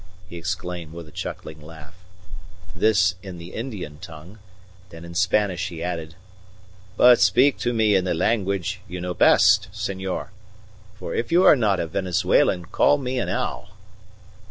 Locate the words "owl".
13.29-13.77